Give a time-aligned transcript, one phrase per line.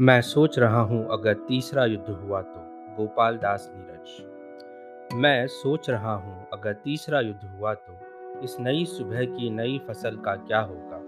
[0.00, 2.60] मैं सोच रहा हूँ अगर तीसरा युद्ध हुआ तो
[2.96, 9.24] गोपाल दास नीरज। मैं सोच रहा हूँ अगर तीसरा युद्ध हुआ तो इस नई सुबह
[9.24, 10.98] की नई फ़सल का क्या होगा?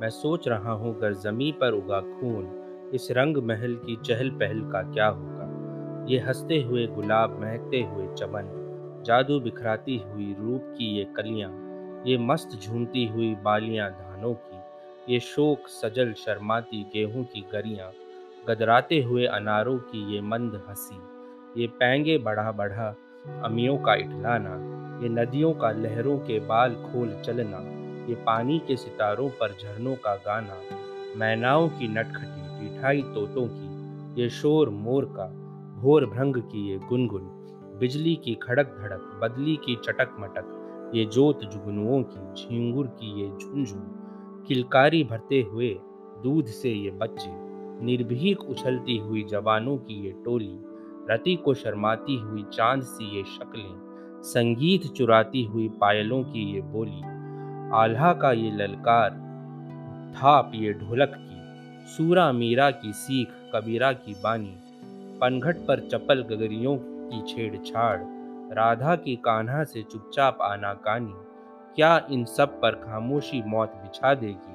[0.00, 4.60] मैं सोच रहा हूँ अगर जमी पर उगा खून, इस रंग महल की चहल पहल
[4.60, 6.06] का क्या होगा?
[6.08, 8.48] ये हँसते हुए गुलाब महकते हुए चमन,
[9.06, 11.50] जादू बिखराती हुई रूप की ये कलियाँ,
[12.06, 17.92] ये मस्त झूमती हुई बालियाँ धानों की, ये शोक सजल शर्माती गेहूँ की गरियाँ
[18.48, 20.96] गदराते हुए अनारों की ये मंद हँसी,
[21.60, 22.96] ये पैंगे बढ़ा बढ़ा,
[23.44, 24.54] अमियों का इठलाना,
[25.02, 27.58] ये नदियों का लहरों के बाल खोल चलना,
[28.08, 30.56] ये पानी के सितारों पर झरनों का गाना,
[31.16, 35.26] मैनाओं की नटखटी टिठाई तोतों की, ये शोर मोर का,
[35.80, 37.30] भोर भ्रंग की ये गुनगुन,
[37.80, 43.28] बिजली की खड़क धड़क, बदली की चटक मटक, ये जोत जुगनुओं की, झींगुर की ये
[43.28, 43.86] झुंझुन,
[44.48, 45.76] किलकारी भरते हुए
[46.22, 50.58] दूध से ये बच्चे निर्भीक उछलती हुई जवानों की ये टोली,
[51.10, 57.00] रति को शर्माती हुई चाँद सी ये शक्लें, संगीत चुराती हुई पायलों की ये बोली,
[57.76, 59.10] आल्हा का ये ललकार,
[60.16, 64.56] थाप ये ढोलक की, सूरा मीरा की सीख, कबीरा की बानी,
[65.20, 67.98] पनघट पर चपल गगरियों की छेड़छाड़,
[68.54, 71.12] राधा की कान्हा से चुपचाप आना कानी
[71.74, 74.51] क्या इन सब पर खामोशी मौत बिछा देगी?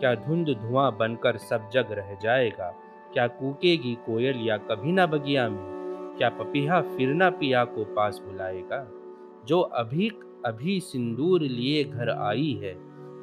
[0.00, 2.74] क्या धुंध धुआँ बनकर सब जग रह जाएगा?
[3.12, 6.14] क्या कूकेगी कोयल या कभी ना बगिया में?
[6.18, 8.86] क्या पपीहा फिर ना पिया को पास बुलाएगा?
[9.46, 10.08] जो अभी
[10.46, 12.74] अभी सिंदूर लिए घर आई है,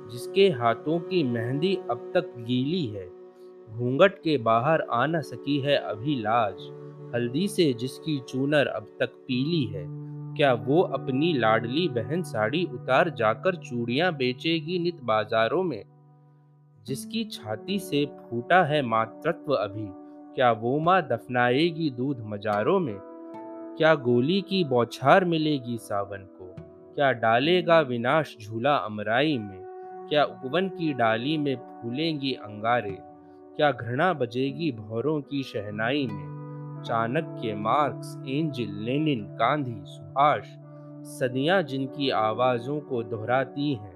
[0.10, 3.08] जिसके हाथों की मेहंदी अब तक गीली है,
[3.70, 6.56] घूंघट के बाहर आ न सकी है अभी लाज,
[7.16, 9.86] हल्दी से जिसकी चूनर अब तक पीली है,
[10.38, 15.84] क्या वो अपनी लाडली बहन साड़ी उतार जाकर चूड़ियाँ बेचेगी नित बाजारों में?
[16.88, 19.88] जिसकी छाती से फूटा है मातृत्व अभी।
[20.36, 23.00] क्या वो माँ दफनाएगी दूध मजारों में?
[23.78, 26.56] क्या गोली की बौछार मिलेगी सावन को?
[26.96, 29.66] क्या डालेगा विनाश झूला अमराई में?
[30.10, 32.98] क्या उपवन की डाली में फूलेंगी अंगारे?
[33.56, 36.36] क्या घृणा बजेगी भौरों की शहनाई में?
[36.86, 40.44] Chanakya, Marx, Engels, Lenin, Gandhi, Subhash
[41.06, 43.96] सदियाँ जिनकी आवाजों को दोहराती हैं।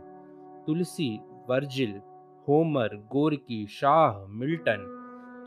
[0.67, 2.01] तुलसी, वर्जिल
[2.49, 4.95] होमर, गोरकी, शाह, मिल्टन,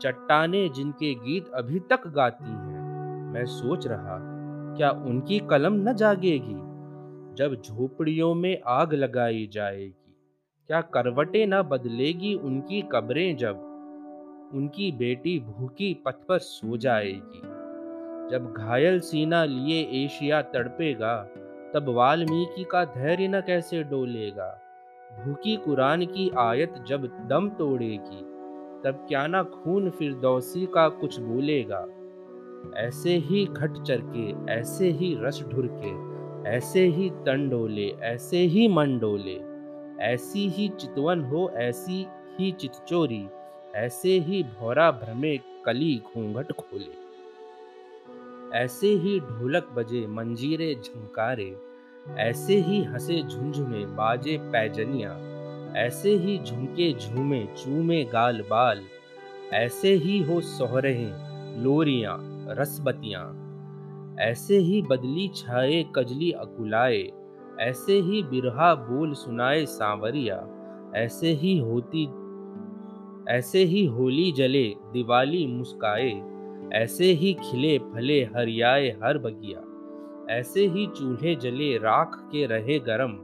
[0.01, 4.19] चट्टाने जिनके गीत अभी तक गाती हैं। मैं सोच रहा,
[4.77, 6.55] क्या उनकी कलम न जागेगी?
[7.35, 10.15] जब झोपड़ियों में आग लगाई जाएगी,
[10.67, 13.55] क्या करवटें न बदलेगी उनकी कब्रें जब
[14.53, 17.41] उनकी बेटी भूखी पथ पर सो जाएगी?
[18.31, 21.23] जब घायल सीना लिए एशिया तड़पेगा,
[21.73, 24.62] तब वाल्मीकि का धैर्य न कैसे डोलेगा?
[25.19, 28.21] भूखी कुरान की आयत जब दम तोड़ेगी,
[28.83, 31.87] तब क्या ना खून फिर दौसी का कुछ बोलेगा।
[32.77, 35.93] ऐसे ही घट चरके, ऐसे ही रस ढुरके,
[36.49, 39.39] ऐसे ही तन डोले, ऐसे ही मन डोले,
[40.03, 42.05] ऐसी ही चितवन हो, ऐसी
[42.39, 43.27] ही चितचोरी
[43.75, 46.91] ऐसे ही भौरा भ्रमे कली घूंघट खोले।
[48.57, 51.57] ऐसे ही ढोलक बजे, मंजीरे झंकारे
[52.07, 55.11] ऐसे ही हंसे झुंझुने बाजे पैजनिया,
[55.77, 58.81] ऐसे ही झुमके झूमे चूमे गाल बाल,
[59.53, 61.09] ऐसे ही हो सोहरहे
[61.63, 62.17] लोरियाँ,
[62.49, 63.25] रसबतियाँ,
[64.19, 67.11] ऐसे ही बदली छाए कजली अकुलाए,
[67.59, 70.47] ऐसे ही बिरहा बोल सुनाए सांवरिया,
[70.95, 72.05] ऐसे ही होती,
[73.29, 76.21] ऐसे ही होली जले दिवाली मुस्काए,
[76.73, 79.72] ऐसे ही खिले फले हरियाए हर बगिया।
[80.29, 83.17] ऐसे ही चूल्हे जले राख के रहे गरम,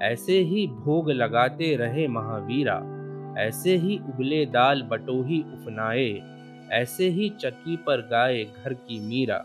[0.00, 2.80] ऐसे ही भोग लगाते रहे महावीरा,
[3.38, 6.30] ऐसे ही उबले दाल बटोही उफनाए
[6.72, 9.38] ऐसे ही चक्की पर गाए घर की मीरा।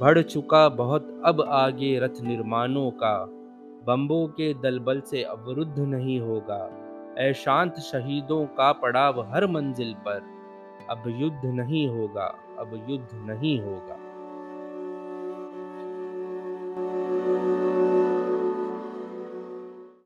[0.00, 3.26] बढ़ चुका बहुत अब आगे रथ निर्माणों का
[3.86, 6.70] बम्बों के दलबल से अवरुद्ध नहीं होगा।
[7.18, 10.22] ऐ शांत शहीदों का पड़ाव हर मंजिल पर,
[10.90, 12.26] अब युद्ध नहीं होगा,
[12.58, 13.98] अब युद्ध नहीं होगा।